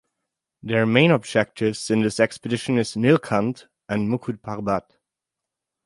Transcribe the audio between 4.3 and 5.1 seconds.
Parbat.